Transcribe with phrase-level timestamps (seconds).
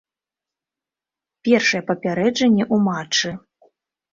[1.49, 3.29] Першае папярэджанне ў матчы.